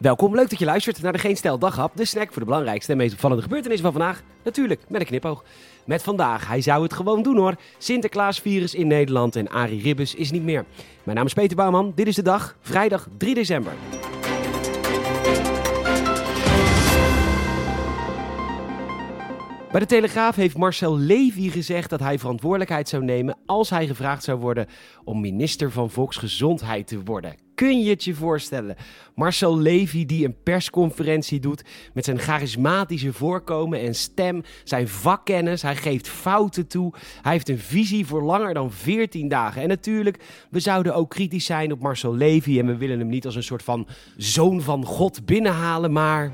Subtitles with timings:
[0.00, 2.92] Welkom, leuk dat je luistert naar de Geen Stel Daghap, de snack voor de belangrijkste
[2.92, 4.22] en meest opvallende gebeurtenissen van vandaag.
[4.44, 5.44] Natuurlijk, met een knipoog.
[5.84, 10.30] Met vandaag, hij zou het gewoon doen hoor, Sinterklaasvirus in Nederland en Arie Ribbes is
[10.30, 10.64] niet meer.
[11.02, 13.72] Mijn naam is Peter Bouwman, dit is de dag, vrijdag 3 december.
[19.70, 24.24] Bij de Telegraaf heeft Marcel Levy gezegd dat hij verantwoordelijkheid zou nemen als hij gevraagd
[24.24, 24.66] zou worden
[25.04, 27.45] om minister van Volksgezondheid te worden.
[27.56, 28.76] Kun je het je voorstellen?
[29.14, 35.76] Marcel Levy die een persconferentie doet met zijn charismatische voorkomen en stem, zijn vakkennis, hij
[35.76, 36.92] geeft fouten toe,
[37.22, 39.62] hij heeft een visie voor langer dan 14 dagen.
[39.62, 40.18] En natuurlijk,
[40.50, 43.42] we zouden ook kritisch zijn op Marcel Levy en we willen hem niet als een
[43.42, 46.32] soort van zoon van God binnenhalen, maar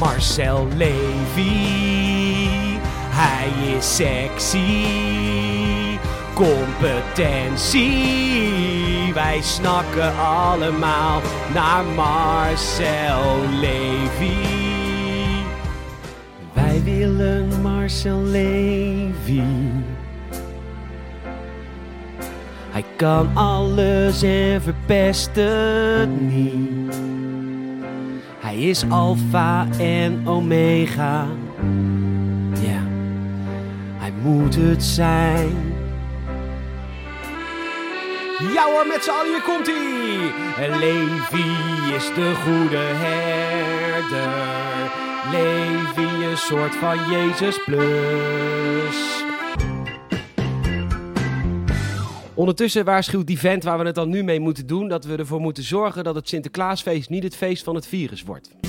[0.00, 1.76] Marcel Levy.
[3.10, 5.57] Hij is sexy.
[6.38, 9.12] Competentie.
[9.14, 11.20] Wij snakken allemaal
[11.54, 14.46] naar Marcel Levy.
[16.52, 19.42] Wij willen Marcel Levy.
[22.70, 27.00] Hij kan alles en verpest het niet.
[28.40, 31.26] Hij is alfa en omega.
[32.60, 32.82] Ja,
[33.98, 35.67] hij moet het zijn.
[38.38, 40.68] Ja hoor, met z'n allen, hier komt hij.
[40.78, 44.30] Levi is de goede herder.
[45.30, 49.24] Levi een soort van Jezus plus.
[52.34, 55.40] Ondertussen waarschuwt die vent waar we het dan nu mee moeten doen dat we ervoor
[55.40, 58.67] moeten zorgen dat het Sinterklaasfeest niet het feest van het virus wordt.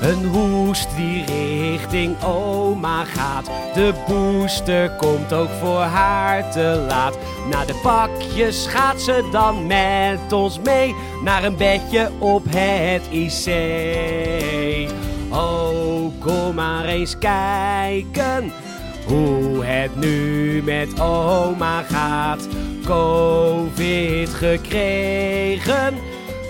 [0.00, 3.50] Een hoest die richting oma gaat.
[3.74, 7.18] De booster komt ook voor haar te laat.
[7.50, 10.94] Na de pakjes gaat ze dan met ons mee
[11.24, 13.46] naar een bedje op het IC.
[15.30, 18.52] Oh, kom maar eens kijken
[19.06, 22.48] hoe het nu met oma gaat.
[22.84, 25.94] Covid gekregen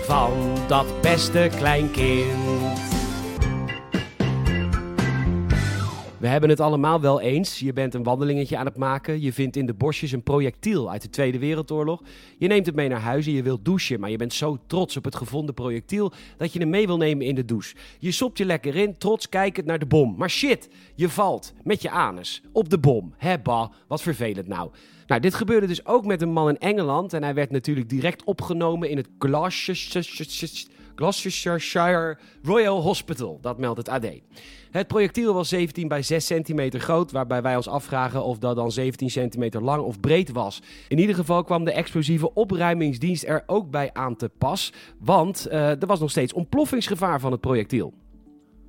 [0.05, 0.31] van
[0.67, 2.96] dat beste kleinkind.
[6.17, 7.59] We hebben het allemaal wel eens.
[7.59, 9.21] Je bent een wandelingetje aan het maken.
[9.21, 12.01] Je vindt in de bosjes een projectiel uit de Tweede Wereldoorlog.
[12.37, 13.99] Je neemt het mee naar huis en je wilt douchen.
[13.99, 17.25] Maar je bent zo trots op het gevonden projectiel dat je hem mee wil nemen
[17.25, 17.75] in de douche.
[17.99, 20.15] Je sopt je lekker in, trots kijkend naar de bom.
[20.17, 23.13] Maar shit, je valt met je anus op de bom.
[23.17, 24.69] Hebba, wat vervelend nou.
[25.07, 27.13] Nou, dit gebeurde dus ook met een man in Engeland.
[27.13, 30.75] En hij werd natuurlijk direct opgenomen in het Gloucestershire
[32.43, 33.39] Royal Hospital.
[33.41, 34.05] Dat meldt het AD.
[34.71, 38.71] Het projectiel was 17 bij 6 centimeter groot, waarbij wij ons afvragen of dat dan
[38.71, 40.61] 17 centimeter lang of breed was.
[40.87, 45.69] In ieder geval kwam de explosieve opruimingsdienst er ook bij aan te pas, want uh,
[45.81, 47.93] er was nog steeds ontploffingsgevaar van het projectiel.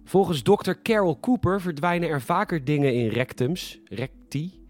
[0.04, 4.66] Volgens dokter Carol Cooper verdwijnen er vaker dingen in rectums, recti,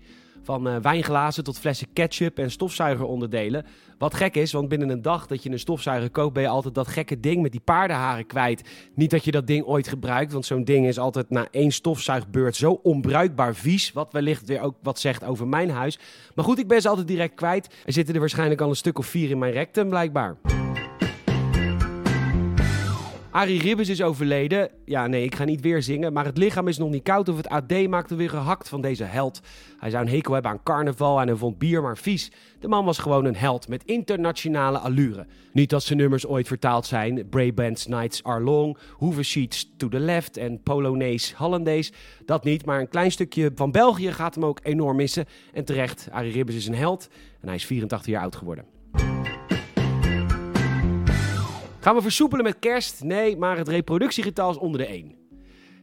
[0.49, 3.67] van uh, wijnglazen tot flessen ketchup en stofzuigeronderdelen.
[3.99, 6.75] Wat gek is, want binnen een dag dat je een stofzuiger koopt, ben je altijd
[6.75, 8.63] dat gekke ding met die paardenharen kwijt.
[8.95, 12.57] Niet dat je dat ding ooit gebruikt, want zo'n ding is altijd na één stofzuigbeurt
[12.57, 13.93] zo onbruikbaar vies.
[13.93, 15.99] Wat wellicht weer ook wat zegt over mijn huis.
[16.35, 17.75] Maar goed, ik ben ze altijd direct kwijt.
[17.87, 20.37] Er zitten er waarschijnlijk al een stuk of vier in mijn rectum, blijkbaar.
[23.39, 24.71] Arie Ribbes is overleden.
[24.85, 26.13] Ja, nee, ik ga niet weer zingen.
[26.13, 29.05] Maar het lichaam is nog niet koud of het AD maakte weer gehakt van deze
[29.05, 29.41] held.
[29.79, 32.31] Hij zou een hekel hebben aan carnaval en hij vond bier maar vies.
[32.61, 35.27] De man was gewoon een held met internationale allure.
[35.53, 37.29] Niet dat zijn nummers ooit vertaald zijn.
[37.29, 41.93] Brabant's Nights Are Long, Hoover Sheets to the Left en Polonaise Hollandaise.
[42.25, 45.25] Dat niet, maar een klein stukje van België gaat hem ook enorm missen.
[45.53, 47.09] En terecht, Arie Ribbes is een held
[47.41, 48.78] en hij is 84 jaar oud geworden.
[51.81, 53.05] Gaan we versoepelen met kerst?
[53.05, 55.17] Nee, maar het reproductiegetal is onder de 1.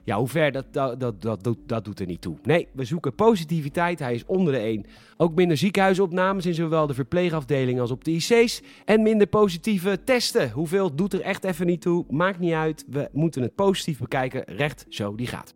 [0.04, 2.38] Ja, hoe ver, dat, dat, dat, dat, dat doet er niet toe.
[2.44, 4.00] Nee, we zoeken positiviteit.
[4.00, 4.86] Hij is onder de 1.
[5.18, 8.62] Ook minder ziekenhuisopnames in zowel de verpleegafdeling als op de IC's.
[8.86, 10.52] En minder positieve testen.
[10.52, 12.06] Hoeveel doet er echt even niet toe?
[12.10, 12.86] Maakt niet uit.
[12.88, 14.44] We moeten het positief bekijken.
[14.44, 15.54] Recht zo die gaat.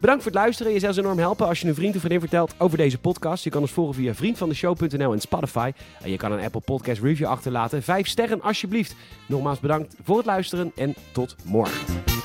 [0.00, 0.72] Bedankt voor het luisteren.
[0.72, 3.44] Je zou ons enorm helpen als je een vriend of vriendin vertelt over deze podcast.
[3.44, 5.72] Je kan ons volgen via vriendvandeshow.nl en Spotify.
[6.02, 7.82] En je kan een Apple Podcast review achterlaten.
[7.82, 8.94] Vijf sterren alsjeblieft.
[9.26, 12.15] Nogmaals bedankt voor het luisteren en tot morgen.